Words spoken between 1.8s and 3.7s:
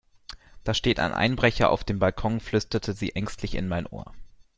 dem Balkon, flüsterte sie ängstlich in